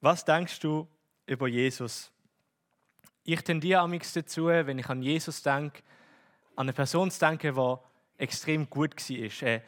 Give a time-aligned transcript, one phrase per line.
[0.00, 0.86] Was denkst du
[1.26, 2.12] über Jesus?
[3.24, 5.82] Ich tendiere amix dazu, wenn ich an Jesus denke,
[6.54, 7.76] an eine Person zu denken, die
[8.22, 9.62] extrem gut war, einen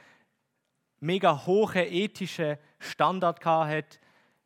[1.00, 3.98] mega hohen ethischen Standard hatte,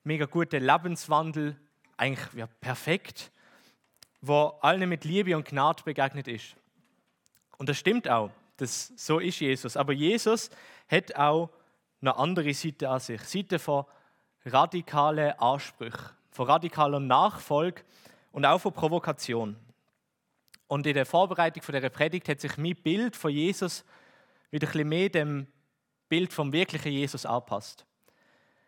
[0.05, 1.57] mega guten Lebenswandel,
[1.96, 3.30] eigentlich ja, perfekt,
[4.23, 6.57] wo allen mit Liebe und Gnade begegnet ist.
[7.59, 9.77] Und das stimmt auch, das, so ist Jesus.
[9.77, 10.51] Aber Jesus
[10.89, 11.51] hat auch
[12.01, 13.85] eine andere Seite an sich, Seite von
[14.45, 17.83] radikalen Ansprüchen, von radikaler Nachfolge
[18.33, 19.57] und auch von Provokation.
[20.66, 23.85] Und in der Vorbereitung von der Predigt hat sich mein Bild von Jesus
[24.51, 25.47] wieder ein bisschen mehr dem
[26.09, 27.87] Bild vom wirklichen Jesus anpasst.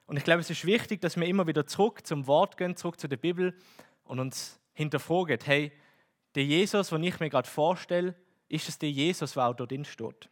[0.07, 3.01] Und ich glaube, es ist wichtig, dass wir immer wieder zurück zum Wort gehen, zurück
[3.01, 3.57] zu der Bibel
[4.05, 5.73] und uns hinterfragen, hey,
[6.35, 8.15] der Jesus, den ich mir gerade vorstelle,
[8.49, 10.29] ist es der Jesus, der auch dort steht?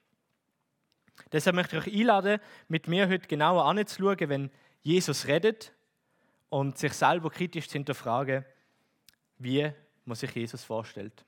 [1.32, 4.50] Deshalb möchte ich euch einladen, mit mir heute genauer anzuschauen, wenn
[4.84, 5.72] Jesus redet
[6.50, 8.44] und sich selber kritisch zu hinterfragen,
[9.38, 9.72] wie
[10.04, 11.24] man sich Jesus vorstellt.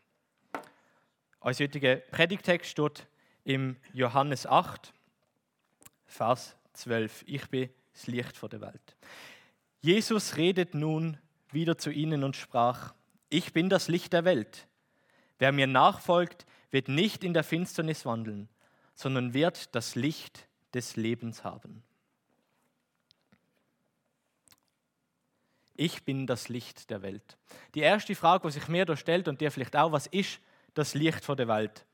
[1.41, 3.07] Als heutiger Predigtext steht
[3.45, 4.93] im Johannes 8,
[6.05, 7.25] Vers 12.
[7.27, 8.97] Ich bin das Licht vor der Welt.
[9.81, 11.17] Jesus redet nun
[11.51, 12.95] wieder zu ihnen und sprach,
[13.31, 14.69] ich bin das Licht der Welt.
[15.39, 18.51] Wer mir nachfolgt, wird nicht in der Finsternis wandeln,
[18.95, 21.83] sondern wird das Licht des Lebens haben.
[25.77, 27.37] Ich bin das Licht der Welt.
[27.75, 30.41] Die erste Frage, die sich mir da stellt und dir vielleicht auch, was ist
[30.75, 31.85] das Licht vor der Welt?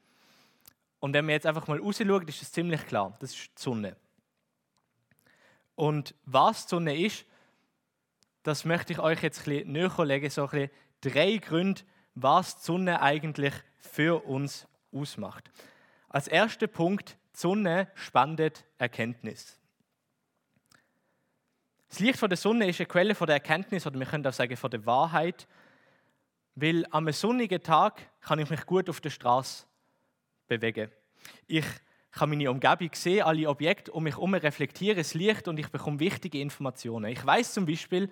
[1.01, 3.17] Und wenn wir jetzt einfach mal rausschauen, ist es ziemlich klar.
[3.19, 3.97] Das ist die Sonne.
[5.75, 7.25] Und was die Sonne ist,
[8.45, 11.83] das möchte ich euch jetzt ein bisschen näher legen, so ein bisschen drei Gründe,
[12.15, 15.51] was die Sonne eigentlich für uns ausmacht.
[16.09, 19.59] Als erster Punkt, die Sonne spendet Erkenntnis.
[21.93, 24.33] Das Licht von der Sonne ist eine Quelle von der Erkenntnis, oder wir können auch
[24.33, 25.47] sagen von der Wahrheit,
[26.55, 29.67] weil am sonnigen Tag kann ich mich gut auf der Straße
[30.49, 30.91] bewegen.
[31.47, 31.67] Ich
[32.11, 36.01] kann meine Umgebung sehen, alle Objekte um mich herum reflektieren das Licht und ich bekomme
[36.01, 37.13] wichtige Informationen.
[37.13, 38.11] Ich weiß zum Beispiel,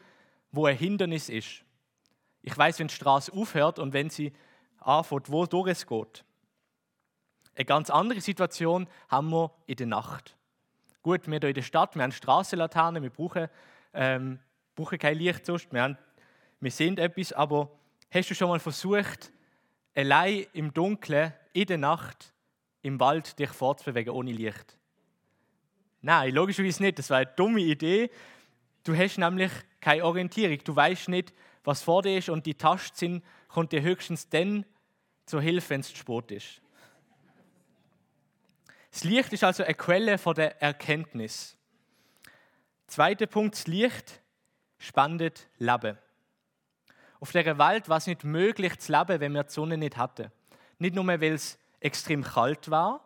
[0.52, 1.64] wo ein Hindernis ist.
[2.42, 4.34] Ich weiß, wenn die Straße aufhört und wenn sie
[4.76, 6.22] anfängt, wo durch es geht.
[7.54, 10.36] Eine ganz andere Situation haben wir in der Nacht.
[11.02, 13.48] Gut, wir hier in der Stadt, wir haben Straßenlaternen, wir brauchen,
[13.94, 14.38] ähm,
[14.74, 15.96] brauchen kein Licht sonst, wir, haben,
[16.60, 17.70] wir sehen etwas, aber
[18.10, 19.32] hast du schon mal versucht,
[19.94, 22.34] allein im Dunkeln, in der Nacht,
[22.82, 24.76] im Wald dich fortzubewegen ohne Licht?
[26.02, 28.10] Nein, logischerweise nicht, das war eine dumme Idee.
[28.84, 31.32] Du hast nämlich keine Orientierung, du weißt nicht,
[31.64, 34.66] was vor dir ist und die Tastsinn kommt dir höchstens dann
[35.24, 36.60] zur Hilfe, wenn es zu spät ist.
[38.90, 41.56] Das Licht ist also eine Quelle von der Erkenntnis.
[42.86, 44.20] Zweiter Punkt, das Licht
[44.78, 45.96] spendet Leben.
[47.20, 50.32] Auf der Welt war es nicht möglich zu leben, wenn wir die Sonne nicht hatten.
[50.78, 53.04] Nicht nur, weil es extrem kalt war,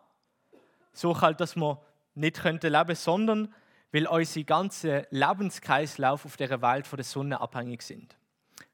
[0.93, 1.81] so kalt, dass wir
[2.15, 3.53] nicht leben könnten, sondern
[3.91, 8.15] weil unser ganzer Lebenskreislauf auf der Welt von der Sonne abhängig sind.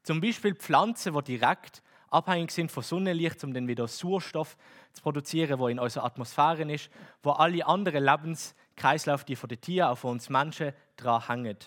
[0.03, 4.55] Zum Beispiel Pflanzen, die direkt abhängig sind von Sonnenlicht, um dann wieder Sauerstoff
[4.93, 6.91] zu produzieren, wo in unserer Atmosphäre ist,
[7.23, 11.57] wo alle anderen Lebenskreislauf, die von den Tieren, auch von uns Menschen, dran hängen.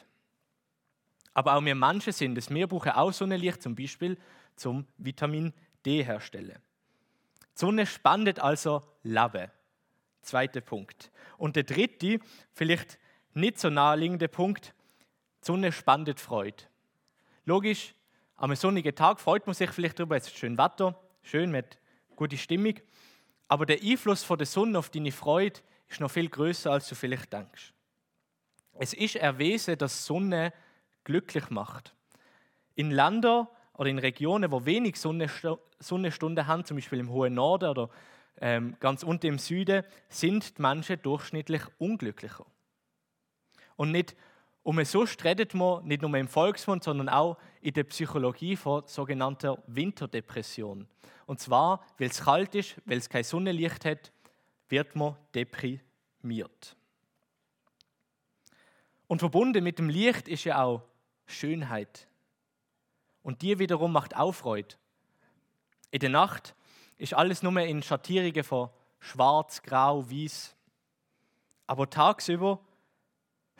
[1.32, 2.50] Aber auch wir Menschen sind es.
[2.50, 4.16] Wir brauchen auch Sonnenlicht, zum Beispiel
[4.54, 5.52] zum Vitamin
[5.84, 6.58] D herstellen.
[7.40, 9.50] Die Sonne spendet also Leben.
[10.22, 11.10] Zweiter Punkt.
[11.36, 12.20] Und der dritte,
[12.52, 12.98] vielleicht
[13.34, 14.74] nicht so naheliegende Punkt,
[15.42, 16.64] die Sonne spendet Freude.
[17.44, 17.94] Logisch,
[18.36, 21.78] am sonnigen Tag freut man sich vielleicht darüber, es ist schön Wetter, schön mit
[22.16, 22.74] guter Stimmung.
[23.48, 26.94] Aber der Einfluss von der Sonne auf deine Freude ist noch viel größer, als du
[26.94, 27.72] vielleicht denkst.
[28.72, 30.52] Es ist erwiesen, dass Sonne
[31.04, 31.94] glücklich macht.
[32.74, 37.90] In Ländern oder in Regionen, wo wenig Sonnenstunden haben, zum Beispiel im hohen Norden oder
[38.40, 42.46] ähm, ganz unten im Süden, sind die Menschen durchschnittlich unglücklicher.
[43.76, 44.16] Und nicht
[44.64, 49.62] und sonst redet man nicht nur im Volksmund, sondern auch in der Psychologie von sogenannter
[49.66, 50.88] Winterdepression.
[51.26, 54.10] Und zwar, weil es kalt ist, weil es kein Sonnenlicht hat,
[54.70, 56.76] wird man deprimiert.
[59.06, 60.82] Und verbunden mit dem Licht ist ja auch
[61.26, 62.08] Schönheit.
[63.22, 64.76] Und die wiederum macht auch Freude.
[65.90, 66.54] In der Nacht
[66.96, 70.56] ist alles nur in Schattierungen von schwarz, grau, weiß.
[71.66, 72.63] Aber tagsüber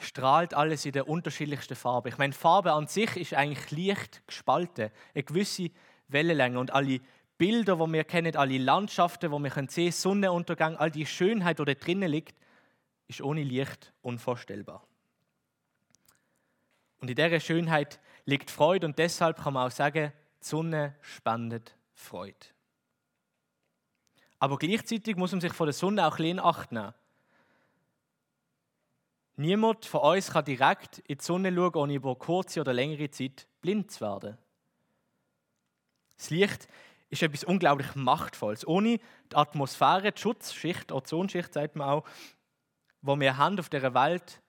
[0.05, 2.09] strahlt alles in der unterschiedlichsten Farbe.
[2.09, 5.71] Ich meine, Farbe an sich ist eigentlich leicht gespalten, eine gewisse
[6.09, 7.01] Wellenlänge und alle
[7.39, 11.65] Bilder, die wir kennen, alle Landschaften, wo wir sehen können, Sonnenuntergang, all die Schönheit, die
[11.65, 12.37] da drinnen liegt,
[13.09, 14.87] ist ohne Licht unvorstellbar.
[17.01, 21.77] Und in dieser Schönheit liegt Freude und deshalb kann man auch sagen, die Sonne spendet
[21.93, 22.47] Freude.
[24.39, 26.95] Aber gleichzeitig muss man sich von der Sonne auch ein bisschen in Acht nehmen.
[29.36, 33.48] Niemand von uns kann direkt in die Sonne schauen, ohne über kurze oder längere Zeit
[33.60, 34.38] blind zu werden.
[36.16, 36.69] Das Licht
[37.10, 38.66] ist etwas unglaublich Machtvolles.
[38.66, 38.98] Ohne
[39.31, 42.04] die Atmosphäre, die Schutzschicht, Ozonschicht sagt man auch,
[43.02, 44.40] wo wir haben auf dieser Welt,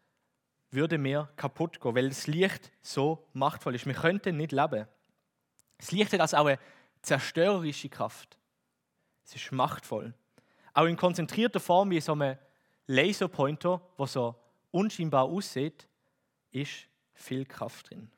[0.71, 3.85] würde mir kaputt gehen, weil das Licht so machtvoll ist.
[3.85, 4.87] Wir könnten nicht leben.
[5.77, 6.59] Das Licht hat also auch eine
[7.01, 8.37] zerstörerische Kraft.
[9.25, 10.13] Es ist machtvoll.
[10.73, 12.37] Auch in konzentrierter Form wie so ein
[12.87, 14.35] Laserpointer, der so
[14.75, 15.87] unscheinbar aussieht,
[16.51, 18.11] ist viel Kraft drin.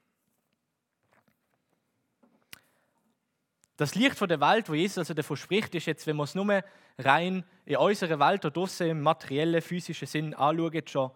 [3.78, 6.34] Das Licht von der Welt, wo Jesus also davon spricht, ist jetzt, wenn man es
[6.34, 6.64] nur
[6.98, 11.12] rein in unserer Welt oder draussen im materiellen, physischen Sinn anschaut, schon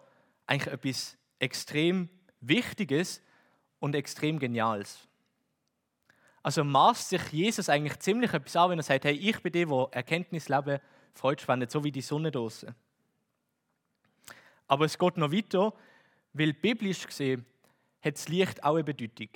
[0.46, 2.08] eigentlich etwas extrem
[2.40, 3.20] Wichtiges
[3.80, 5.08] und extrem Geniales.
[6.44, 9.66] Also maßt sich Jesus eigentlich ziemlich etwas an, wenn er sagt, hey, ich bin der,
[9.66, 10.78] der Erkenntnis leben,
[11.14, 12.72] Freude spendet, so wie die Sonne draußen.
[14.72, 15.74] Aber es geht noch weiter,
[16.32, 17.44] weil biblisch gesehen
[18.00, 19.28] hat das Licht auch eine Bedeutung.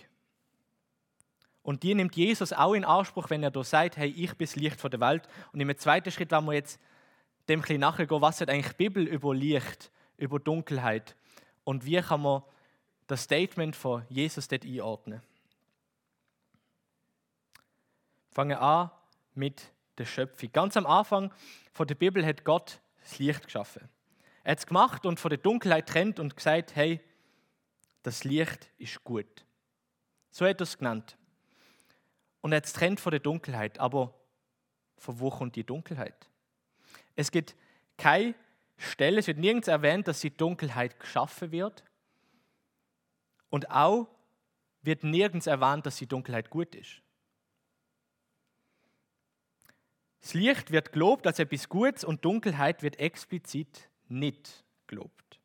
[1.62, 4.56] Und die nimmt Jesus auch in Anspruch, wenn er da sagt, hey, ich bin das
[4.56, 5.28] Licht der Welt.
[5.52, 6.80] Und im zweiten Schritt wollen wir jetzt
[7.50, 11.14] dem ein bisschen nachgehen, was hat eigentlich die Bibel über Licht, über Dunkelheit
[11.64, 12.42] und wie kann man
[13.06, 15.20] das Statement von Jesus dort einordnen.
[18.30, 18.90] Fangen an
[19.34, 20.50] mit der Schöpfung.
[20.50, 21.30] Ganz am Anfang
[21.74, 23.86] von der Bibel hat Gott das Licht geschaffen.
[24.46, 27.00] Er hat es gemacht und von der Dunkelheit trennt und gesagt, hey,
[28.04, 29.44] das Licht ist gut.
[30.30, 31.18] So hat er es genannt.
[32.42, 33.80] Und er hat es trennt von der Dunkelheit.
[33.80, 34.14] Aber
[34.98, 36.30] von wo kommt die Dunkelheit?
[37.16, 37.56] Es gibt
[37.98, 38.36] keine
[38.76, 41.82] Stelle, es wird nirgends erwähnt, dass die Dunkelheit geschaffen wird.
[43.50, 44.06] Und auch
[44.82, 47.02] wird nirgends erwähnt, dass die Dunkelheit gut ist.
[50.20, 55.40] Das Licht wird gelobt als etwas Gutes und Dunkelheit wird explizit nicht gelobt.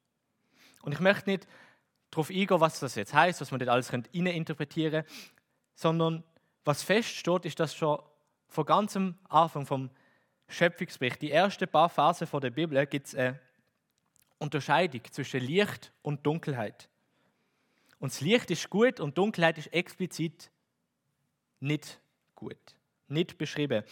[0.81, 1.47] Und ich möchte nicht
[2.09, 5.11] darauf eingehen, was das jetzt heißt, was man das alles interpretieren könnte,
[5.75, 6.23] sondern
[6.63, 8.01] was feststeht, ist, dass schon
[8.47, 9.89] von ganzem Anfang vom
[10.47, 13.39] Schöpfungsbericht, die ersten paar Phasen der Bibel, gibt es eine
[14.37, 16.89] Unterscheidung zwischen Licht und Dunkelheit.
[17.99, 20.51] Und das Licht ist gut und Dunkelheit ist explizit
[21.59, 22.01] nicht
[22.35, 22.57] gut,
[23.07, 23.83] nicht beschrieben.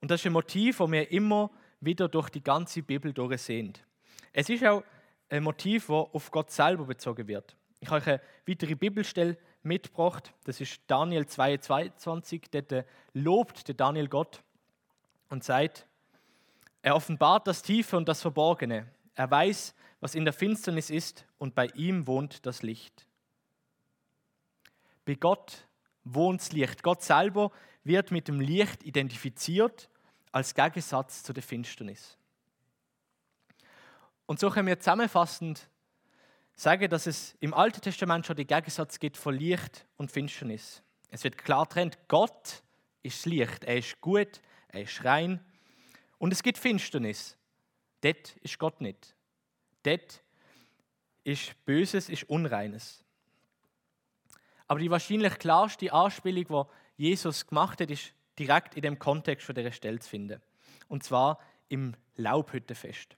[0.00, 1.50] Und das ist ein Motiv, das wir immer
[1.82, 3.74] wieder durch die ganze Bibel durchsehen.
[4.32, 4.82] Es ist auch
[5.28, 7.56] ein Motiv, das auf Gott selber bezogen wird.
[7.80, 10.32] Ich habe euch eine weitere Bibelstelle mitgebracht.
[10.44, 12.42] Das ist Daniel 2,22.
[12.50, 14.42] Dort lobt der Daniel Gott
[15.28, 15.86] und sagt,
[16.80, 18.86] er offenbart das Tiefe und das Verborgene.
[19.14, 23.06] Er weiß, was in der Finsternis ist und bei ihm wohnt das Licht.
[25.04, 25.66] Bei Gott
[26.04, 26.82] wohnt das Licht.
[26.82, 27.50] Gott selber
[27.84, 29.88] wird mit dem Licht identifiziert
[30.32, 32.16] als Gegensatz zu der Finsternis.
[34.26, 35.68] Und so können wir zusammenfassend
[36.54, 40.82] sagen, dass es im Alten Testament schon den Gegensatz gibt von Licht und Finsternis.
[41.10, 42.62] Es wird klar trennt, Gott
[43.02, 45.44] ist Licht, er ist gut, er ist rein.
[46.18, 47.36] Und es gibt Finsternis.
[48.00, 49.14] Dort ist Gott nicht.
[49.82, 50.22] Dort
[51.24, 53.04] ist Böses, ist Unreines.
[54.66, 56.66] Aber die wahrscheinlich klarste Anspielung,
[56.96, 60.40] die Jesus gemacht hat, ist direkt in dem Kontext von dieser Stelle zu finden.
[60.88, 63.16] Und zwar im Laubhüttenfest.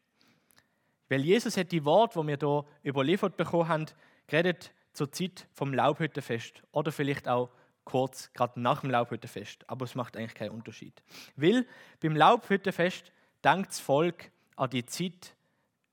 [1.08, 3.86] Weil Jesus hat die Worte, die wir hier überliefert bekommen haben,
[4.26, 7.50] geredet zur Zeit vom Laubhüttenfest oder vielleicht auch
[7.84, 9.68] kurz gerade nach dem Laubhüttenfest.
[9.68, 11.02] Aber es macht eigentlich keinen Unterschied.
[11.36, 11.66] Weil
[12.00, 13.12] beim Laubhüttenfest
[13.44, 15.34] denkt das Volk an die Zeit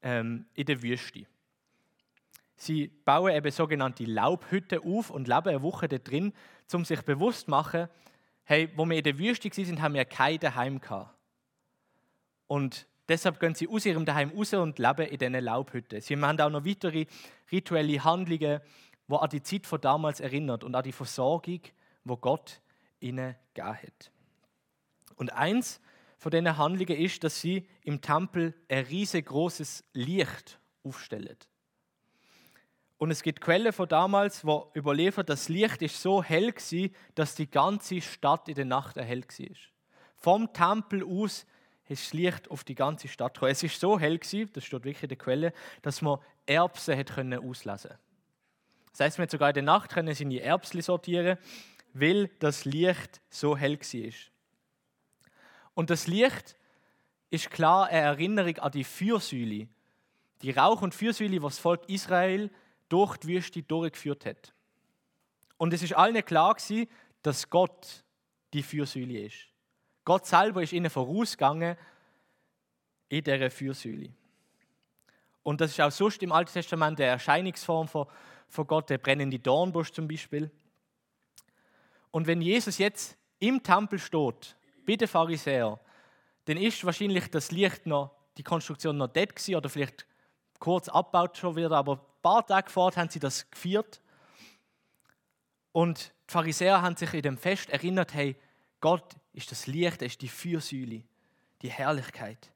[0.01, 1.25] ähm, in der Wüste.
[2.55, 6.31] Sie bauen eben sogenannte Laubhütten auf und leben eine Woche da drin,
[6.71, 7.89] um sich bewusst zu machen,
[8.51, 11.15] hey, wo wir in der Wüste waren, haben wir kein Daheim gehabt.
[12.47, 16.01] Und deshalb gehen sie aus ihrem Daheim raus und leben in diesen Laubhütten.
[16.01, 17.05] Sie haben auch noch weitere
[17.49, 18.59] rituelle Handlungen,
[19.07, 21.61] die an die Zeit von damals erinnert und an die Versorgung,
[22.03, 22.59] wo Gott
[22.99, 24.11] ihnen gegeben hat.
[25.15, 25.79] Und eins
[26.17, 31.37] von diesen Handlungen ist, dass sie im Tempel ein riesengroßes Licht aufstellen.
[33.01, 37.33] Und es gibt Quellen von damals, wo überliefert, das Licht ist so hell war, dass
[37.33, 39.55] die ganze Stadt in der Nacht erhellt war.
[40.17, 41.47] Vom Tempel aus
[41.89, 43.53] ist das Licht auf die ganze Stadt gekommen.
[43.53, 47.15] Es ist so hell gewesen, das steht wirklich in der Quelle, dass man Erbsen hat
[47.15, 47.89] können auslesen.
[48.91, 51.39] Das heißt, man sogar in der Nacht können seine Erbsen sortieren,
[51.93, 54.13] weil das Licht so hell war.
[55.73, 56.55] Und das Licht
[57.31, 59.69] ist klar eine Erinnerung an die Fürsäule.
[60.43, 62.51] Die Rauch- und Fürsäule, die das Volk Israel
[62.91, 64.53] durch die Wüste durchgeführt hat.
[65.57, 66.87] Und es ist allen klar gewesen,
[67.21, 68.03] dass Gott
[68.53, 69.47] die Fürsäule ist.
[70.03, 71.77] Gott selber ist ihnen vorausgegangen
[73.09, 74.09] in dieser Fürsäule.
[75.43, 78.07] Und das ist auch sonst im Alten Testament eine Erscheinungsform von,
[78.47, 80.51] von Gott, der brennende Dornbusch zum Beispiel.
[82.11, 84.55] Und wenn Jesus jetzt im Tempel steht,
[84.85, 85.79] bei den Pharisäern,
[86.45, 90.05] dann ist wahrscheinlich das Licht noch, die Konstruktion noch dort gewesen, oder vielleicht
[90.61, 93.99] kurz abgebaut schon wieder, aber ein paar Tage vorher haben sie das gefeiert.
[95.73, 98.37] Und die Pharisäer haben sich in dem Fest erinnert, hey,
[98.79, 101.03] Gott ist das Licht, er ist die Fürsäule,
[101.61, 102.51] die Herrlichkeit.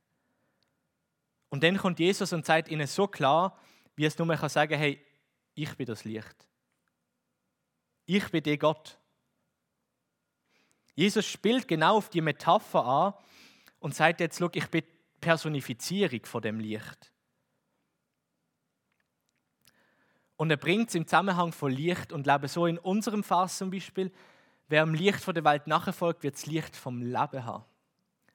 [1.49, 3.57] Und dann kommt Jesus und sagt ihnen so klar,
[3.95, 5.03] wie es nur mehr kann sagen, hey,
[5.55, 6.47] ich bin das Licht.
[8.05, 8.99] Ich bin der Gott.
[10.93, 13.13] Jesus spielt genau auf die Metapher an
[13.79, 14.83] und sagt jetzt, look, ich bin
[15.19, 17.11] Personifizierung von dem Licht.
[20.37, 22.47] Und er bringt es im Zusammenhang von Licht und Leben.
[22.47, 24.11] So in unserem Fass zum Beispiel,
[24.67, 27.63] wer dem Licht von der Welt nachfolgt, wird das Licht vom Leben haben.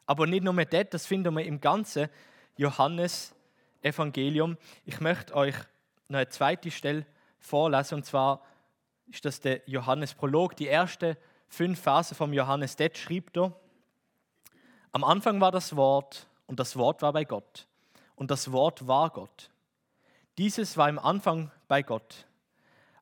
[0.07, 2.09] Aber nicht nur das, das finden wir im ganzen
[2.57, 4.57] Johannes-Evangelium.
[4.85, 5.55] Ich möchte euch
[6.09, 7.07] noch eine zweite Stelle
[7.39, 8.43] vorlesen, und zwar
[9.07, 11.17] ist das der Johannes-Prolog, die erste
[11.49, 12.77] fünf Verse vom Johannes.
[12.77, 13.53] Dort schrieb er,
[14.93, 17.67] am Anfang war das Wort und das Wort war bei Gott
[18.17, 19.51] und das Wort war Gott.
[20.41, 22.27] Dieses war im Anfang bei Gott.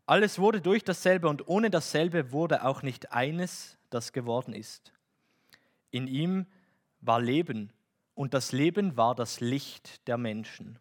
[0.06, 4.92] Alles wurde durch dasselbe und ohne dasselbe wurde auch nicht eines, das geworden ist.
[5.92, 6.46] In ihm
[7.00, 7.72] war Leben
[8.16, 10.80] und das Leben war das Licht der Menschen.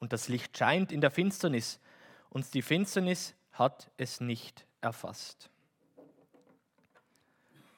[0.00, 1.78] Und das Licht scheint in der Finsternis
[2.28, 5.48] und die Finsternis hat es nicht erfasst.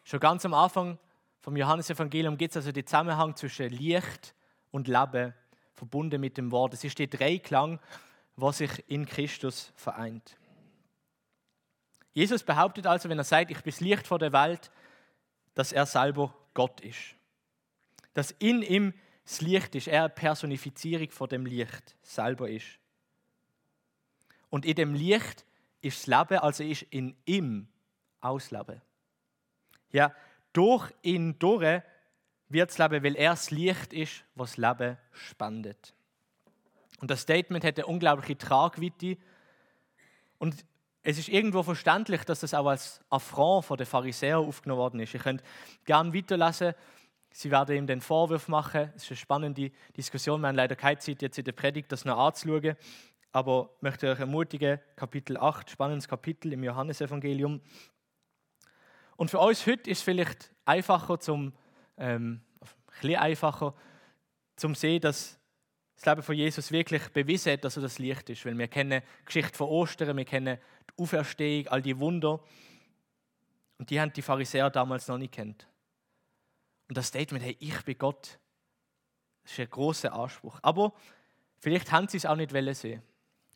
[0.04, 0.98] Schon ganz am Anfang
[1.42, 4.34] vom Johannesevangelium geht es also den Zusammenhang zwischen Licht
[4.70, 5.34] und Leben
[5.74, 6.72] verbunden mit dem Wort.
[6.72, 7.78] Es ist der Dreiklang,
[8.36, 10.36] was sich in Christus vereint.
[12.12, 14.70] Jesus behauptet also, wenn er sagt, ich bin das Licht vor der Welt,
[15.54, 17.14] dass er selber Gott ist.
[18.14, 22.78] Dass in ihm das Licht ist, er eine Personifizierung von dem Licht selber ist.
[24.48, 25.44] Und in dem Licht
[25.80, 27.68] ist das Leben, also ist in ihm
[28.20, 28.80] Ausleben.
[29.92, 30.14] Ja,
[30.52, 31.82] durch ihn durch
[32.48, 35.95] wird das Leben, weil er das Licht ist, was das Leben spendet.
[36.98, 39.16] Und das Statement hat eine unglaubliche Tragweite.
[40.38, 40.64] Und
[41.02, 45.14] es ist irgendwo verständlich, dass das auch als Affront von den Pharisäern aufgenommen worden ist.
[45.14, 45.42] Ihr könnt
[45.84, 46.74] gerne weiterlesen.
[47.30, 48.90] Sie werden ihm den Vorwurf machen.
[48.96, 50.40] Es ist eine spannende Diskussion.
[50.40, 52.76] Wir haben leider keine Zeit, jetzt in der Predigt das noch anzuschauen.
[53.30, 57.60] Aber ich möchte euch ermutigen, Kapitel 8, spannendes Kapitel im Johannesevangelium.
[59.16, 61.52] Und für uns heute ist es vielleicht einfacher, zum,
[61.98, 62.68] ähm, ein
[63.00, 63.74] bisschen einfacher,
[64.56, 65.38] zum sehen, dass
[65.96, 68.44] das Leben von Jesus wirklich bewiesen hat, dass er das Licht ist.
[68.44, 70.58] Weil wir kennen die Geschichte von Ostern, wir kennen
[70.90, 72.40] die Auferstehung, all die Wunder.
[73.78, 75.66] Und die haben die Pharisäer damals noch nicht kennt.
[76.88, 78.38] Und das Statement, hey, ich bin Gott,
[79.42, 80.58] das ist ein großer Anspruch.
[80.62, 80.92] Aber
[81.58, 83.02] vielleicht haben sie es auch nicht sehen.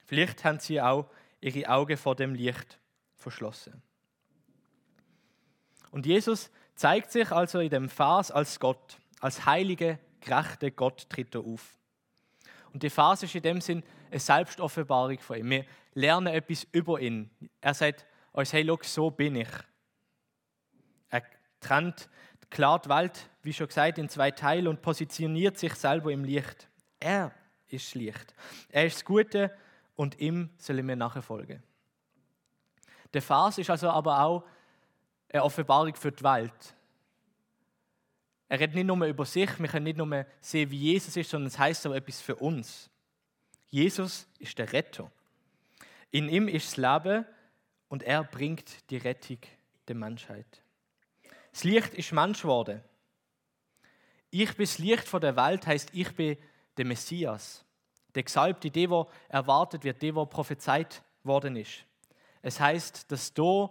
[0.06, 1.08] Vielleicht haben sie auch
[1.40, 2.80] ihre Augen vor dem Licht
[3.14, 3.82] verschlossen.
[5.90, 11.34] Und Jesus zeigt sich also in dem Vers als Gott, als heilige, gerechte Gott tritt
[11.34, 11.79] er auf.
[12.72, 15.50] Und die Phase ist in dem Sinn eine Selbstoffenbarung von ihm.
[15.50, 17.30] Wir lernen etwas über ihn.
[17.60, 19.48] Er sagt uns, hey, look, so bin ich.
[21.08, 21.22] Er
[21.60, 22.08] trennt
[22.48, 26.68] klar die Welt, wie schon gesagt, in zwei Teile und positioniert sich selber im Licht.
[26.98, 27.32] Er
[27.68, 28.34] ist Licht.
[28.68, 29.56] Er ist das Gute
[29.96, 31.62] und ihm sollen wir nachfolgen.
[33.12, 34.44] Der Vers ist also aber auch
[35.32, 36.74] eine Offenbarung für die Welt.
[38.50, 41.46] Er redet nicht nur über sich, wir können nicht nur sehen, wie Jesus ist, sondern
[41.46, 42.90] es heißt auch etwas für uns.
[43.68, 45.08] Jesus ist der Retter.
[46.10, 47.24] In ihm ist das Leben
[47.88, 49.38] und er bringt die Rettung
[49.86, 50.62] der Menschheit.
[51.52, 52.82] Das Licht ist Mensch geworden.
[54.30, 56.36] Ich bin das Licht von der Welt, heißt ich bin
[56.76, 57.64] der Messias,
[58.16, 61.84] der Gesalbte, der, der erwartet wird, der, der prophezeit worden ist.
[62.42, 63.70] Es heißt, dass da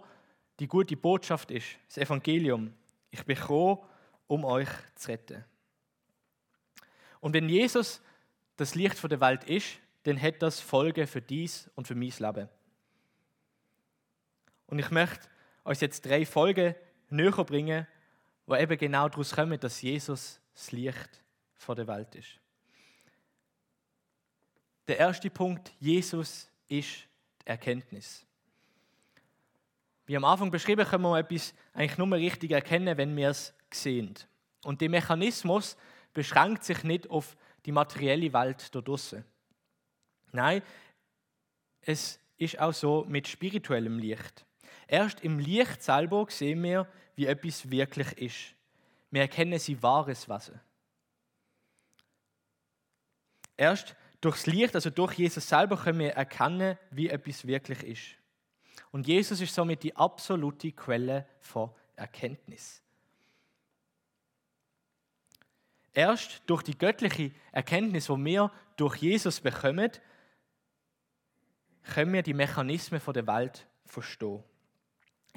[0.58, 2.72] die gute Botschaft ist, das Evangelium.
[3.10, 3.80] Ich bin gekommen,
[4.30, 5.44] um euch zu retten.
[7.18, 8.00] Und wenn Jesus
[8.54, 12.12] das Licht von der Welt ist, dann hat das Folge für dies und für mein
[12.16, 12.48] Leben.
[14.68, 15.28] Und ich möchte
[15.64, 16.76] euch jetzt drei Folgen
[17.08, 17.88] näher bringen,
[18.46, 21.24] wo eben genau daraus kommen, dass Jesus das Licht
[21.56, 22.38] von der Welt ist.
[24.86, 27.08] Der erste Punkt, Jesus ist
[27.42, 28.24] die Erkenntnis.
[30.06, 34.14] Wie am Anfang beschrieben, können wir etwas eigentlich nur richtig erkennen, wenn wir es sehen.
[34.64, 35.76] Und der Mechanismus
[36.12, 39.24] beschränkt sich nicht auf die materielle Welt da draußen.
[40.32, 40.62] Nein,
[41.82, 44.44] es ist auch so mit spirituellem Licht.
[44.86, 48.54] Erst im Licht selber sehen wir, wie etwas wirklich ist.
[49.10, 50.60] Wir erkennen sie wahres Wesen.
[53.56, 58.20] Erst durchs Licht, also durch Jesus selber, können wir erkennen, wie etwas wirklich ist.
[58.90, 62.82] Und Jesus ist somit die absolute Quelle von Erkenntnis.
[65.92, 69.90] Erst durch die göttliche Erkenntnis, die wir durch Jesus bekommen,
[71.82, 74.44] können wir die Mechanismen der Welt verstehen.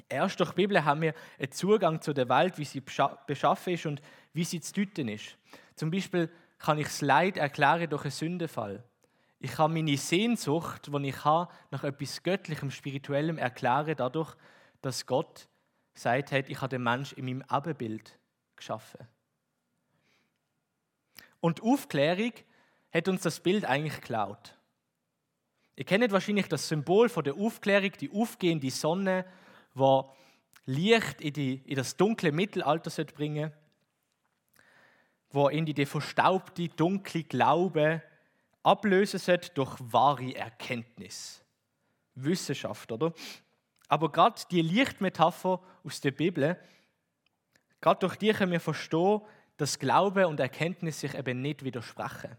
[0.08, 3.86] Erst durch die Bibel haben wir einen Zugang zu der Welt, wie sie beschaffen ist
[3.86, 5.36] und wie sie zu deuten ist.
[5.74, 8.84] Zum Beispiel kann ich das Leid erklären durch einen Sündenfall.
[9.40, 14.34] Ich kann meine Sehnsucht, die ich habe, nach etwas Göttlichem, Spirituellem erklären, dadurch,
[14.80, 15.48] dass Gott
[15.94, 18.18] gesagt hat, ich habe den Mensch in meinem Ebenbild
[18.56, 19.06] geschaffen.
[21.44, 22.32] Und Aufklärung
[22.90, 24.56] hat uns das Bild eigentlich geklaut.
[25.76, 29.26] Ihr kennt wahrscheinlich das Symbol von der Aufklärung, die aufgehende Sonne,
[29.74, 30.10] wo
[30.64, 33.52] Licht in, die, in das dunkle Mittelalter bringen
[35.28, 38.02] wo in die verstaubte, dunkle Glaube
[38.62, 41.44] ablösen sollte durch wahre Erkenntnis.
[42.14, 43.12] Wissenschaft, oder?
[43.88, 46.58] Aber gerade die Lichtmetapher aus der Bibel,
[47.82, 49.20] gerade durch die können wir verstehen,
[49.56, 52.36] dass Glaube und Erkenntnis sich eben nicht widersprechen,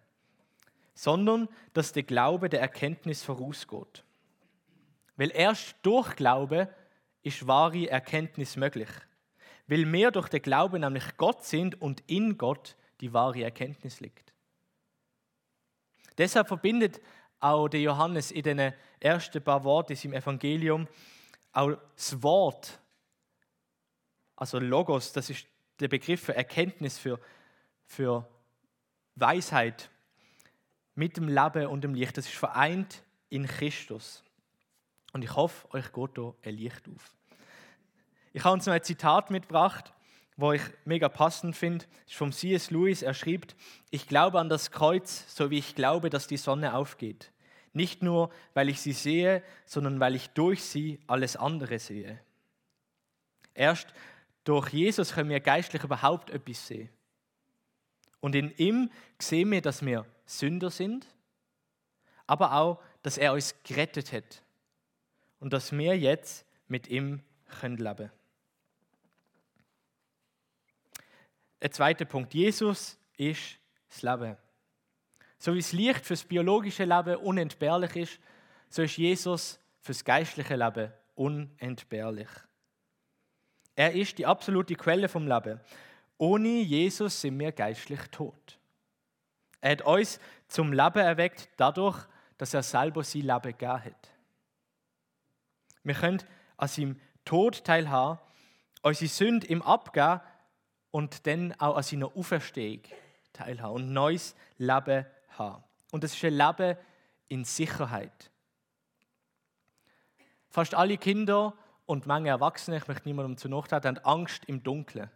[0.94, 4.04] sondern dass der Glaube der Erkenntnis vorausgeht.
[5.16, 6.70] Weil erst durch Glaube
[7.24, 8.90] ist wahre Erkenntnis möglich.
[9.68, 14.34] Weil wir durch den Glauben nämlich Gott sind und in Gott die wahre Erkenntnis liegt.
[16.18, 17.02] Deshalb verbindet
[17.40, 20.88] auch der Johannes in den ersten paar Worten im Evangelium
[21.52, 22.80] auch das Wort,
[24.36, 25.48] also Logos, das ist
[25.80, 27.20] der Begriff für Erkenntnis, für,
[27.86, 28.28] für
[29.16, 29.90] Weisheit,
[30.96, 32.18] mit dem Leben und dem Licht.
[32.18, 34.24] Das ist vereint in Christus.
[35.14, 37.14] Und ich hoffe, euch geht hier ein Licht auf.
[38.34, 39.94] Ich habe uns noch ein Zitat mitgebracht,
[40.38, 41.86] wo ich mega passend finde.
[41.86, 42.72] Das ist vom C.S.
[42.72, 43.02] Lewis.
[43.02, 43.54] Er schrieb:
[43.92, 47.32] Ich glaube an das Kreuz, so wie ich glaube, dass die Sonne aufgeht.
[47.72, 52.20] Nicht nur, weil ich sie sehe, sondern weil ich durch sie alles andere sehe.
[53.54, 53.94] Erst
[54.46, 56.90] durch Jesus können wir geistlich überhaupt etwas sehen.
[58.22, 61.06] Und in ihm sehen wir, dass wir Sünder sind,
[62.26, 64.42] aber auch, dass er uns gerettet hat
[65.40, 67.22] und dass wir jetzt mit ihm
[67.60, 68.12] können leben können.
[71.60, 72.34] Ein zweiter Punkt.
[72.34, 73.58] Jesus ist
[73.90, 74.38] das Leben.
[75.38, 78.20] So wie das Licht fürs biologische Leben unentbehrlich ist,
[78.70, 82.30] so ist Jesus fürs geistliche Leben unentbehrlich.
[83.76, 85.60] Er ist die absolute Quelle vom Leben.
[86.18, 88.58] Ohne Jesus sind wir geistlich tot.
[89.60, 91.98] Er hat uns zum Leben erweckt dadurch,
[92.38, 94.12] dass er selber sein Leben gegeben hat.
[95.84, 96.24] Wir können
[96.58, 98.20] an seinem Tod teilhaben,
[98.82, 100.22] unsere Sünde im Abgeben
[100.92, 102.82] und dann auch an seiner Auferstehung
[103.34, 105.06] teilhaben und neues Leben
[105.38, 105.64] haben.
[105.92, 106.78] Und das ist ein Leben
[107.28, 108.32] in Sicherheit.
[110.50, 111.54] Fast alle Kinder
[111.86, 115.10] und manche Erwachsene, ich möchte niemandem zu Nacht haben Angst im Dunkeln.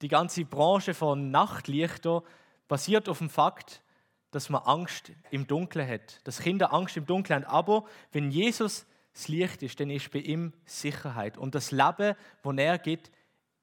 [0.00, 2.22] Die ganze Branche von Nachtlichter
[2.68, 3.82] basiert auf dem Fakt,
[4.30, 7.50] dass man Angst im Dunkeln hat, dass Kinder Angst im Dunkeln haben.
[7.50, 11.36] Aber wenn Jesus das Licht ist, dann ist bei ihm Sicherheit.
[11.36, 13.10] Und das Leben, das er gibt,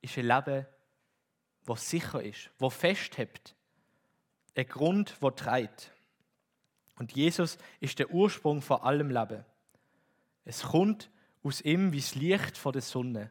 [0.01, 0.65] ist ein Leben,
[1.65, 3.55] das sicher ist, das festhebt.
[4.55, 5.91] Ein Grund, der treibt.
[6.97, 9.45] Und Jesus ist der Ursprung von allem Leben.
[10.45, 11.09] Es kommt
[11.45, 13.29] aus ihm wie das Licht von der Sonne.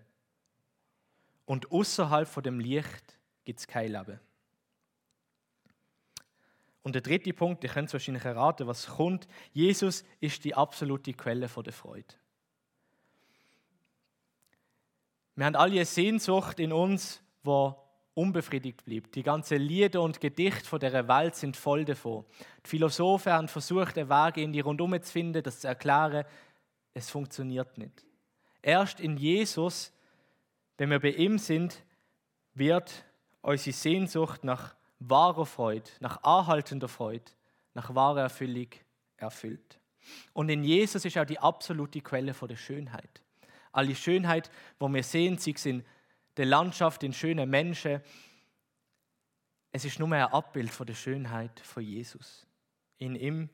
[1.46, 4.20] Und außerhalb von dem Licht gibt es kein Leben.
[6.83, 9.27] Und der dritte Punkt, ihr könnt es wahrscheinlich erraten, was kommt.
[9.53, 12.14] Jesus ist die absolute Quelle der Freude.
[15.35, 17.72] Wir haben alle eine Sehnsucht in uns, die
[18.14, 19.14] unbefriedigt bleibt.
[19.16, 22.24] Die ganzen Lieder und Gedichte von der Welt sind voll davon.
[22.64, 26.24] Die Philosophen haben versucht, einen Weg in die Rundum zu finden, das zu erklären.
[26.94, 28.04] Es funktioniert nicht.
[28.62, 29.92] Erst in Jesus,
[30.78, 31.85] wenn wir bei ihm sind,
[32.54, 33.04] wird
[33.42, 37.30] unsere Sehnsucht nach wahrer Freude, nach anhaltender Freude,
[37.74, 38.68] nach wahrer Erfüllung
[39.16, 39.80] erfüllt.
[40.33, 43.22] Und in Jesus ist auch die absolute Quelle der Schönheit.
[43.72, 45.85] Alle Schönheit, wo wir sehen, sie sind
[46.37, 48.00] der Landschaft, in schönen Menschen.
[49.72, 52.46] Es ist nur ein Abbild von der Schönheit von Jesus.
[52.98, 53.50] In ihm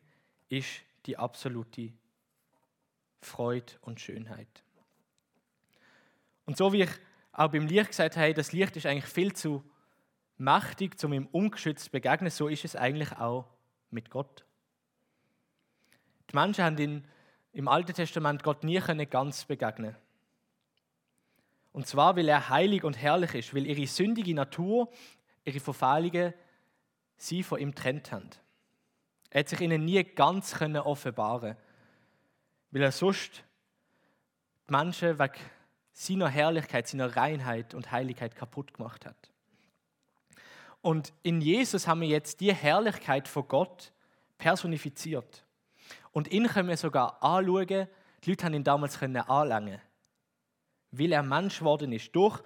[0.49, 1.93] ist die absolute
[3.21, 4.63] Freude und Schönheit.
[6.47, 6.91] Und so wie ich
[7.33, 9.63] auch beim Licht gesagt habe, das Licht ist eigentlich viel zu
[10.37, 13.47] mächtig, um ihm ungeschützt zu begegnen, so ist es eigentlich auch
[13.91, 14.45] mit Gott.
[16.31, 17.05] Die Menschen haben ihn
[17.53, 19.97] im Alten Testament Gott nie ganz begegnen
[21.73, 24.91] Und zwar, weil er heilig und herrlich ist, weil ihre sündige Natur,
[25.45, 26.35] ihre Verfehlungen
[27.17, 28.31] sie von ihm trennt haben.
[29.31, 31.57] Er hat sich ihnen nie ganz können offenbaren
[32.71, 33.45] weil er sonst
[34.69, 35.41] die Menschen wegen
[35.93, 39.31] seiner Herrlichkeit, seiner Reinheit und Heiligkeit kaputt gemacht hat.
[40.81, 43.93] Und in Jesus haben wir jetzt die Herrlichkeit von Gott
[44.39, 45.45] personifiziert.
[46.13, 47.87] Und ihn können wir sogar anschauen,
[48.25, 49.81] die Leute haben ihn damals anlangen
[50.93, 52.15] weil er Mensch geworden ist.
[52.15, 52.43] Durch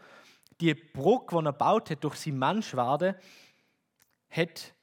[0.60, 3.14] die Brücke, die er baut hat, durch sein Menschwerden,
[4.30, 4.74] hat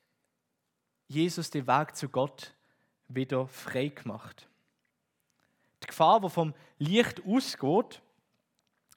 [1.07, 2.53] Jesus den Weg zu Gott
[3.07, 4.47] wieder frei gemacht.
[5.91, 8.01] Gefahr, die vom Licht ausgeht,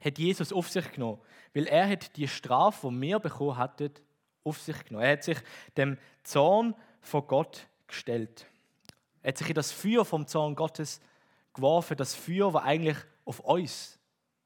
[0.01, 1.21] hat Jesus auf sich genommen,
[1.53, 3.91] weil er hat die Strafe, die wir bekommen hatten,
[4.45, 5.05] auf sich genommen.
[5.05, 5.39] Er hat sich
[5.77, 8.47] dem Zorn von Gott gestellt.
[9.23, 11.01] Er hat sich in das Feuer vom Zorn Gottes
[11.53, 13.99] geworfen, das Feuer, das eigentlich auf uns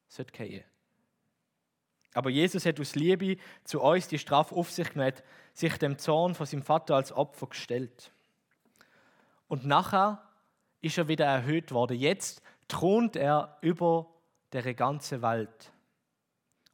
[0.08, 0.64] sollte fallen.
[2.14, 5.14] Aber Jesus hat aus Liebe zu uns die Strafe auf sich genommen,
[5.52, 8.12] sich dem Zorn von seinem Vater als Opfer gestellt.
[9.48, 10.27] Und nachher
[10.80, 11.96] ist er wieder erhöht worden.
[11.98, 14.06] Jetzt thront er über
[14.52, 15.72] der ganzen Welt.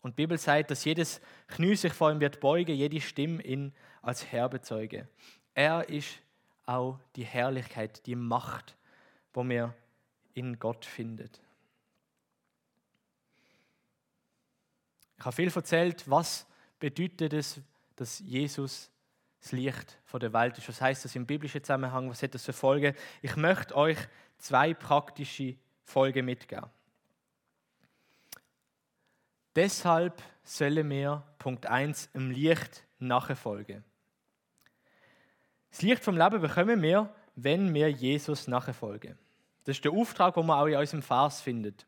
[0.03, 3.73] Und die Bibel sagt, dass jedes Knie sich vor ihm wird beugen, jede Stimme ihn
[4.03, 5.09] als Herr bezeuge.
[5.55, 6.21] Er ist
[6.67, 8.77] auch die Herrlichkeit, die Macht,
[9.33, 9.75] wo mir
[10.35, 11.41] in Gott findet.
[15.19, 16.47] Ich habe viel erzählt, was
[16.79, 17.61] bedeutet es,
[17.97, 18.91] dass Jesus
[19.45, 20.69] das Licht der Welt ist.
[20.69, 22.09] Was heißt das im biblischen Zusammenhang?
[22.09, 22.95] Was hat das für Folgen?
[23.21, 23.99] Ich möchte euch
[24.39, 26.71] zwei praktische Folgen mitgeben.
[29.55, 33.85] Deshalb sollen wir, Punkt 1, im Licht nachfolgen.
[35.71, 39.19] Das Licht vom Leben bekommen wir, wenn wir Jesus nachfolgen.
[39.65, 41.87] Das ist der Auftrag, den man auch in unserem Vers findet.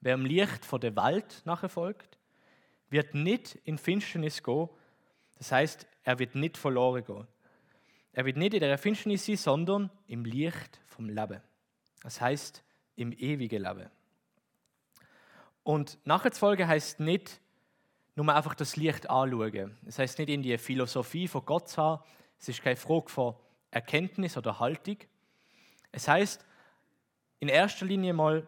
[0.00, 2.16] Wer im Licht von der Welt nachfolgt,
[2.90, 4.68] wird nicht in Finsternis gehen.
[5.42, 7.26] Das heißt, er wird nicht verloren gehen.
[8.12, 11.42] Er wird nicht in der Finsternis sein, sondern im Licht vom Leben.
[12.00, 12.62] Das heißt,
[12.94, 13.90] im ewigen Leben.
[15.64, 17.40] Und nachfolgen heißt nicht
[18.14, 19.76] nur einfach das Licht anschauen.
[19.84, 22.04] Es heißt nicht in die Philosophie von Gott zu haben,
[22.38, 23.34] es ist keine Frage von
[23.72, 24.98] Erkenntnis oder Haltung.
[25.90, 26.46] Es heißt,
[27.40, 28.46] in erster Linie mal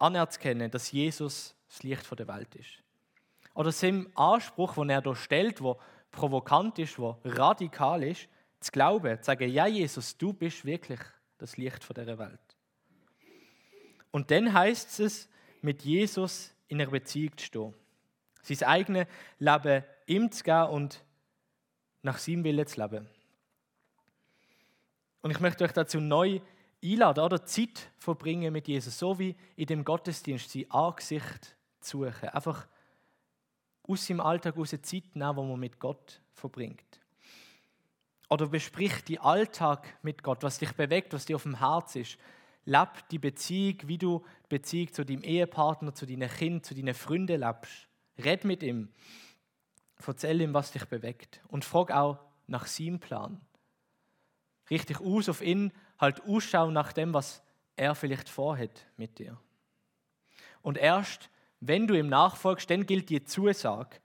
[0.00, 2.82] anerkennen, dass Jesus das Licht der Welt ist.
[3.54, 5.76] Oder seinem Anspruch, den er da stellt, der
[6.12, 8.28] provokant ist, der radikal ist,
[8.60, 11.00] zu glauben, zu sagen, ja Jesus, du bist wirklich
[11.38, 12.56] das Licht der Welt.
[14.12, 15.28] Und dann heißt es,
[15.62, 17.74] mit Jesus in einer Beziehung zu stehen.
[18.42, 19.06] Sein eigenes
[19.38, 21.04] Leben ihm zu geben und
[22.02, 23.08] nach seinem Willen zu leben.
[25.22, 26.40] Und ich möchte euch dazu neu
[26.84, 32.28] einladen oder Zeit verbringen mit Jesus, so wie in dem Gottesdienst sein Angesicht zu suchen.
[32.30, 32.66] Einfach
[33.86, 37.00] aus seinem Alltag aus Zeit nehmen, wo man mit Gott verbringt.
[38.28, 42.18] Oder besprich die Alltag mit Gott, was dich bewegt, was dir auf dem Herz ist.
[42.64, 46.94] Leb die Beziehung, wie du die Beziehung zu deinem Ehepartner, zu deinen Kindern, zu deinen
[46.94, 47.88] Freunden lebst.
[48.18, 48.88] Red mit ihm.
[50.06, 51.40] Erzähl ihm, was dich bewegt.
[51.48, 53.40] Und frag auch nach seinem Plan
[54.72, 57.42] richtig aus auf ihn, halt Ausschau nach dem, was
[57.76, 59.38] er vielleicht vorhat mit dir.
[60.62, 61.30] Und erst,
[61.64, 63.96] wenn du ihm nachfolgst, dann gilt die Zusage,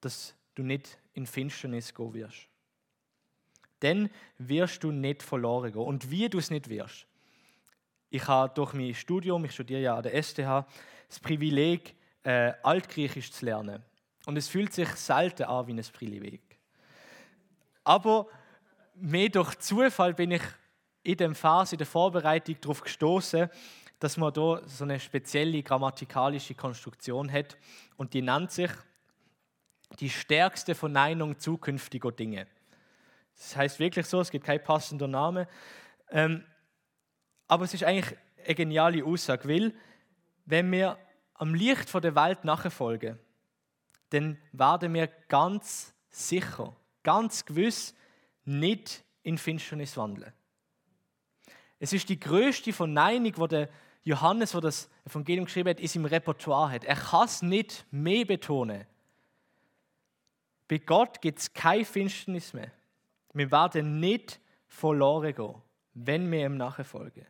[0.00, 2.48] dass du nicht in Finsternis gehen wirst.
[3.78, 5.82] Dann wirst du nicht verloren gehen.
[5.82, 7.06] Und wie du es nicht wirst.
[8.10, 10.66] Ich habe durch mein Studium, ich studiere ja an der STH,
[11.08, 13.84] das Privileg, äh, Altgriechisch zu lernen.
[14.26, 16.42] Und es fühlt sich selten an wie ein Privileg.
[17.84, 18.26] Aber
[18.96, 20.42] mehr durch Zufall bin ich
[21.04, 23.48] in dem Phase, in der Vorbereitung darauf gestoßen,
[23.98, 27.56] dass man da so eine spezielle grammatikalische Konstruktion hat
[27.96, 28.70] und die nennt sich
[30.00, 32.46] die stärkste Verneinung zukünftiger Dinge.
[33.36, 35.48] Das heißt wirklich so, es gibt kein passender Name.
[36.10, 36.44] Ähm,
[37.48, 39.74] aber es ist eigentlich eine geniale Aussage, weil
[40.44, 40.98] wenn wir
[41.34, 43.18] am Licht von der Welt nachfolgen,
[44.10, 47.94] dann werden wir ganz sicher, ganz gewiss
[48.44, 50.32] nicht in Finsternis wandeln.
[51.78, 53.68] Es ist die größte Verneinung, die der
[54.06, 56.84] Johannes, der das Evangelium geschrieben hat, in seinem Repertoire hat.
[56.84, 58.86] Er kann es nicht mehr betonen.
[60.68, 62.70] Bei Gott gibt es keine Finsternis mehr.
[63.32, 64.38] Wir werden nicht
[64.68, 65.56] verloren gehen,
[65.94, 67.26] wenn wir ihm nachfolgen.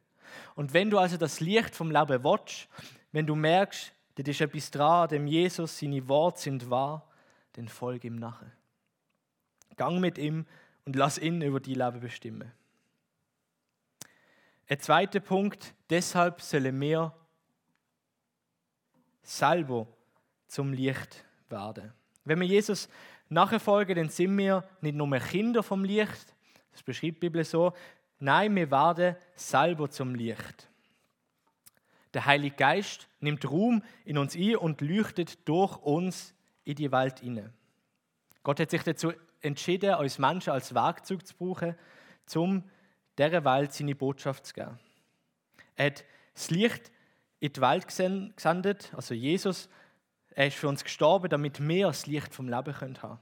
[0.54, 2.68] Und wenn du also das Licht vom Leben watch,
[3.10, 7.08] wenn du merkst, da ist etwas dran, dem Jesus, seine Worte sind wahr,
[7.54, 8.52] dann folge ihm nachher.
[9.76, 10.44] Gang mit ihm
[10.84, 12.52] und lass ihn über die Leben bestimmen.
[14.68, 17.14] Ein zweiter Punkt, deshalb sollen wir
[19.22, 19.86] selber
[20.48, 21.92] zum Licht werden.
[22.24, 22.88] Wenn wir Jesus
[23.28, 26.34] nachfolgen, dann sind wir nicht nur Kinder vom Licht,
[26.72, 27.72] das beschreibt die Bibel so,
[28.18, 30.68] nein, wir werden selber zum Licht.
[32.12, 37.20] Der Heilige Geist nimmt Ruhm in uns ein und leuchtet durch uns in die Welt
[37.20, 37.52] hinein.
[38.42, 41.76] Gott hat sich dazu entschieden, uns Menschen als Werkzeug zu brauchen,
[42.34, 42.64] um
[43.18, 44.78] dieser Welt seine Botschaft zu geben.
[45.74, 46.90] Er hat das Licht
[47.40, 49.68] in die Welt gesendet, also Jesus.
[50.30, 53.18] Er ist für uns gestorben, damit wir das Licht vom Leben haben können.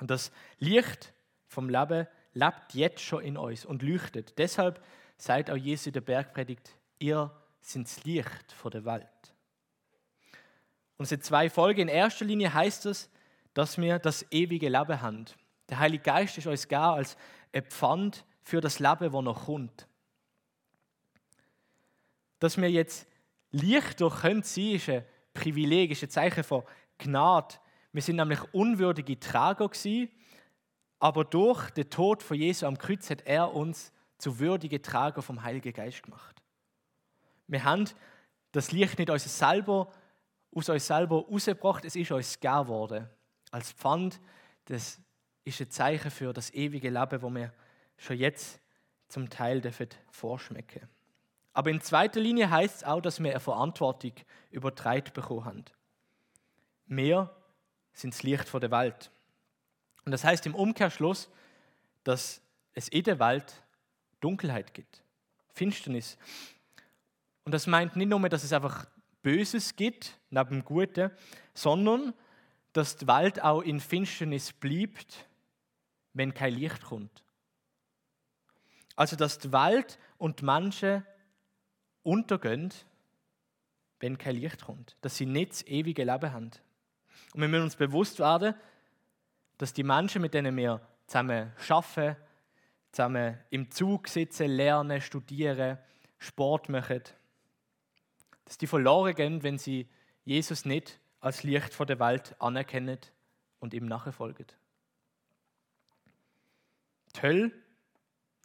[0.00, 1.12] Und das Licht
[1.46, 4.38] vom Leben lebt jetzt schon in uns und leuchtet.
[4.38, 4.82] Deshalb
[5.16, 7.30] sagt auch Jesus in der Bergpredigt, ihr
[7.60, 9.06] sind das Licht vor der Welt.
[10.96, 11.82] Und es sind zwei Folgen.
[11.82, 13.10] In erster Linie heißt es,
[13.54, 15.24] dass wir das ewige Leben haben.
[15.68, 17.16] Der Heilige Geist ist uns gar als
[17.52, 19.86] ein Pfand für das Leben, das noch kommt.
[22.38, 23.06] Dass wir jetzt
[23.50, 26.62] Licht durch können sein, ist ein Privileg, ist ein Zeichen von
[26.96, 27.56] Gnade.
[27.92, 30.08] Wir sind nämlich unwürdige Träger gewesen,
[30.98, 35.42] aber durch den Tod von Jesu am Kreuz hat er uns zu würdigen Träger vom
[35.42, 36.42] Heiligen Geist gemacht.
[37.48, 37.84] Wir haben
[38.52, 39.92] das Licht nicht aus uns selber,
[40.54, 43.10] aus uns selber rausgebracht, es ist uns gegeben worden.
[43.50, 44.18] Als Pfand,
[44.64, 44.98] das
[45.44, 47.52] ist ein Zeichen für das ewige Leben, wo wir
[47.98, 48.60] schon jetzt
[49.08, 50.88] zum Teil dürfen vorschmecken.
[51.52, 54.12] Aber in zweiter Linie heißt es auch, dass wir eine Verantwortung
[54.50, 55.64] übertragen bekommen haben.
[56.86, 57.34] Wir
[57.92, 59.10] sind das Licht vor der Welt.
[60.04, 61.28] Und das heißt im Umkehrschluss,
[62.04, 62.40] dass
[62.74, 63.62] es in der Welt
[64.20, 65.02] Dunkelheit gibt,
[65.52, 66.16] Finsternis.
[67.44, 68.86] Und das meint nicht nur, dass es einfach
[69.22, 71.10] Böses gibt, neben dem Guten,
[71.54, 72.14] sondern
[72.72, 75.26] dass die Welt auch in Finsternis bleibt,
[76.12, 77.24] wenn kein Licht kommt.
[78.98, 81.06] Also, dass die Welt und die Menschen
[82.02, 82.74] untergehen,
[84.00, 84.96] wenn kein Licht kommt.
[85.02, 86.50] Dass sie nicht das ewige Leben haben.
[87.32, 88.56] Und wir müssen uns bewusst werden,
[89.56, 92.16] dass die Menschen, mit denen wir zusammen arbeiten,
[92.90, 95.78] zusammen im Zug sitzen, lernen, studieren,
[96.18, 97.04] Sport machen,
[98.46, 99.88] dass die verloren gehen, wenn sie
[100.24, 102.98] Jesus nicht als Licht vor der Welt anerkennen
[103.60, 104.46] und ihm nachfolgen.
[107.14, 107.52] Die Hölle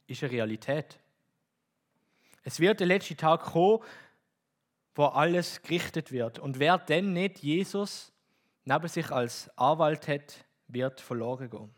[0.08, 1.00] ist eine Realität.
[2.44, 3.84] Es wird der letzte Tag kommen,
[4.96, 6.40] wo alles gerichtet wird.
[6.40, 8.12] Und wer denn nicht Jesus
[8.66, 11.74] neben sich als Anwalt hat, wird verloren gehen.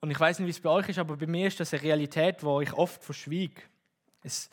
[0.00, 1.82] Und ich weiß nicht, wie es bei euch ist, aber bei mir ist das eine
[1.82, 3.60] Realität, wo ich oft verschwiege.
[4.22, 4.48] Es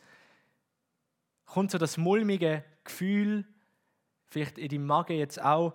[1.44, 3.44] kommt so das mulmige Gefühl,
[4.26, 5.74] vielleicht in deinem Magen jetzt auch,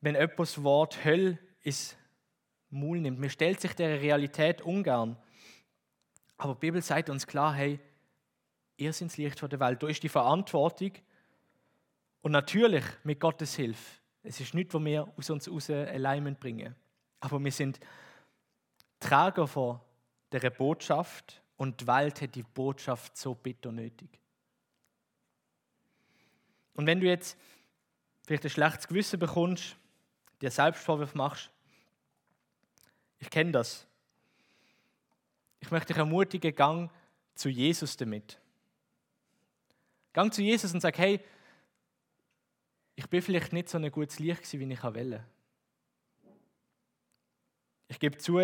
[0.00, 1.96] wenn das Wort Hölle ins
[2.70, 3.18] Maul nimmt.
[3.18, 5.16] Man stellt sich der Realität ungern.
[6.36, 7.80] Aber die Bibel sagt uns klar, hey,
[8.76, 9.82] ihr seid das Licht der Welt.
[9.82, 10.92] Da ist die Verantwortung.
[12.22, 14.00] Und natürlich mit Gottes Hilfe.
[14.22, 16.74] Es ist nichts, was wir aus uns raus allein bringen.
[17.20, 17.78] Aber wir sind
[18.98, 19.80] Träger von
[20.32, 24.20] dieser Botschaft und die Welt hat die Botschaft so bitter nötig.
[26.74, 27.38] Und wenn du jetzt
[28.26, 29.76] vielleicht ein schlechtes Gewissen bekommst,
[30.40, 31.50] dir Selbstvorwürfe machst,
[33.18, 33.86] ich kenne das.
[35.60, 36.90] Ich möchte dich ermutigen, gang
[37.34, 38.38] zu Jesus damit.
[40.12, 41.20] Gang zu Jesus und sag, hey,
[42.94, 45.24] ich bin vielleicht nicht so ein gutes Licht gewesen, wie ich wollte.
[47.88, 48.40] Ich gebe zu,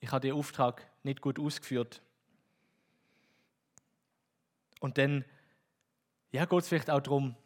[0.00, 2.02] ich habe den Auftrag nicht gut ausgeführt.
[4.80, 5.24] Und dann
[6.32, 7.36] ja, geht es vielleicht auch darum,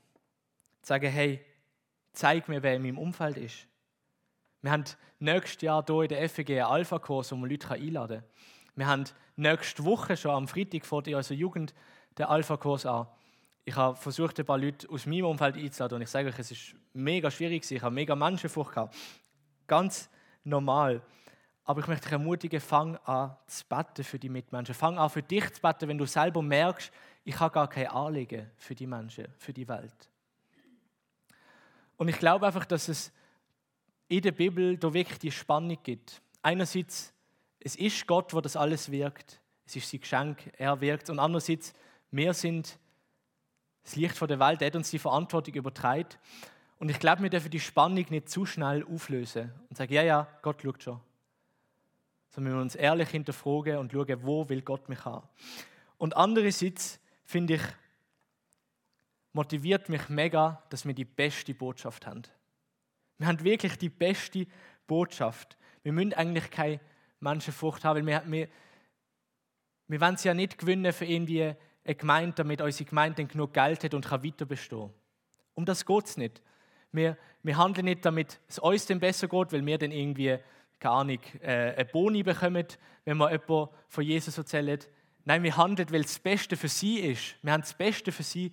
[0.83, 1.45] zu sagen, hey,
[2.13, 3.67] zeig mir, wer in meinem Umfeld ist.
[4.65, 4.85] Wir haben
[5.19, 8.77] nächstes Jahr hier in der FEG einen Alpha-Kurs, wo man Leute einladen kann.
[8.77, 9.05] Wir haben
[9.37, 11.75] nächste Woche schon am Freitag vor in unserer Jugend
[12.17, 13.07] den Alpha-Kurs an.
[13.67, 16.51] Ich habe versucht, ein paar Leute aus meinem Umfeld einzuladen und ich sage euch, es
[16.51, 17.71] ist mega schwierig.
[17.71, 18.97] Ich habe mega Menschenfurcht gehabt.
[19.67, 20.09] Ganz
[20.45, 21.03] normal.
[21.65, 24.75] Aber ich möchte dich ermutigen, fang an zu beten für die Mitmenschen.
[24.75, 26.91] Fang an für dich zu beten, wenn du selber merkst,
[27.25, 30.09] ich habe gar kein Anliegen für die Menschen, für die Welt.
[31.99, 33.13] Und ich glaube einfach, dass es
[34.17, 36.21] in der Bibel da wirklich die Spannung gibt.
[36.43, 37.13] Einerseits,
[37.61, 39.41] es ist Gott, wo das alles wirkt.
[39.67, 41.11] Es ist sein Geschenk, er wirkt.
[41.11, 41.73] Und andererseits,
[42.11, 42.79] wir sind
[43.83, 46.09] das Licht von der Welt, er hat uns die Verantwortung übertragen.
[46.79, 50.29] Und ich glaube, wir dürfen die Spannung nicht zu schnell auflösen und sagen, ja, ja,
[50.43, 51.01] Gott schaut schon.
[52.31, 55.27] Sondern wir uns ehrlich hinterfragen und schauen, wo will Gott mich haben.
[55.99, 57.63] Und andererseits finde ich,
[59.33, 62.23] motiviert mich mega, dass wir die beste Botschaft haben.
[63.19, 64.47] Wir haben wirklich die beste
[64.87, 65.57] Botschaft.
[65.83, 66.81] Wir müssen eigentlich keine
[67.21, 68.49] Menschenfurcht haben, weil wir, wir,
[69.89, 73.85] wir wollen sie ja nicht gewinnen für irgendwie eine Gemeinde, damit unsere Gemeinde genug Geld
[73.85, 74.91] hat und kann weiter bestehen.
[75.55, 76.43] Um das geht es nicht.
[76.93, 80.39] Wir, wir handeln nicht, damit es uns dann besser geht, weil wir dann irgendwie,
[80.79, 82.67] keine Ahnung, äh, eine Boni bekommen,
[83.05, 84.79] wenn wir jemanden von Jesus erzählen.
[85.25, 87.37] Nein, wir handeln, weil das Beste für sie ist.
[87.43, 88.53] Wir haben das Beste für sie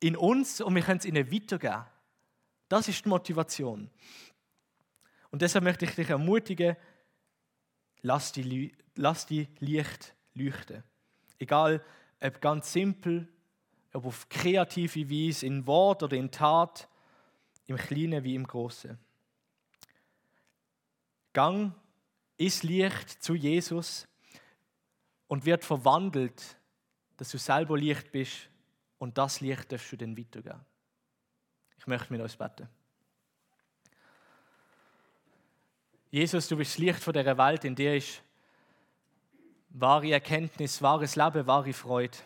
[0.00, 1.84] in uns und wir können es ihnen weitergeben.
[2.68, 3.90] Das ist die Motivation.
[5.30, 6.76] Und deshalb möchte ich dich ermutigen,
[8.02, 10.82] lass die, lass die Licht leuchten.
[11.38, 11.84] Egal,
[12.20, 13.28] ob ganz simpel,
[13.92, 16.88] ob auf kreative Weise, in Wort oder in Tat,
[17.66, 18.98] im Kleinen wie im Großen.
[21.32, 21.74] Gang
[22.38, 24.06] ist Licht zu Jesus
[25.26, 26.56] und wird verwandelt,
[27.16, 28.48] dass du selber Licht bist
[28.98, 30.64] und das Licht darfst du dann weitergeben.
[31.78, 32.68] Ich möchte mit uns beten.
[36.10, 38.22] Jesus, du bist das Licht von dieser Welt, in der ist
[39.70, 42.16] wahre Erkenntnis, wahres Leben, wahre Freude.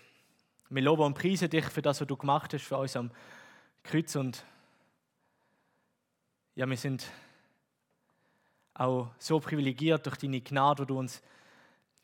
[0.68, 3.10] Wir loben und preisen dich für das, was du gemacht hast für uns am
[3.82, 4.14] Kreuz.
[4.14, 4.44] Und
[6.54, 7.10] ja, wir sind
[8.74, 11.20] auch so privilegiert durch deine Gnade, die du uns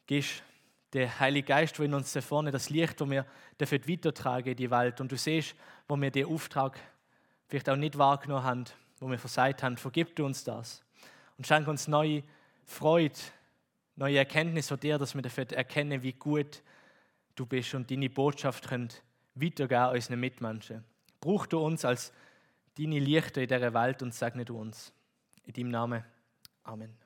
[0.06, 0.42] gibst.
[0.92, 3.24] Der Heilige Geist, der in uns da vorne das Licht, das wir
[3.58, 5.00] dafür weitertragen in die Welt.
[5.00, 5.54] Und du siehst,
[5.86, 6.78] wo wir den Auftrag
[7.48, 8.64] vielleicht auch nicht wahrgenommen haben,
[8.98, 10.82] wo wir versagt haben, vergib du uns das.
[11.38, 12.22] Und schenk uns neue
[12.64, 13.18] Freude,
[13.94, 16.62] neue Erkenntnis von dir, dass wir dafür erkennen, wie gut
[17.34, 19.02] du bist und deine Botschaft könnt
[19.34, 20.84] weitergehen unseren Mitmenschen.
[21.20, 22.12] Brauch du uns als
[22.78, 24.92] deine Lichter in dieser Welt und segne du uns.
[25.44, 26.04] In deinem Namen.
[26.64, 27.05] Amen.